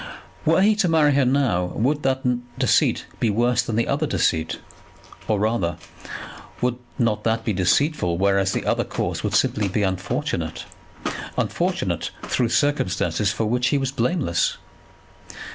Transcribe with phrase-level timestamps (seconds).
[0.45, 4.07] Were he to marry her now, would not that deceit be worse than the other
[4.07, 4.57] deceit?
[5.27, 5.77] Or, rather,
[6.59, 10.65] would not that be deceitful, whereas the other course would simply be unfortunate,
[11.37, 14.57] unfortunate through circumstances for which he was blameless?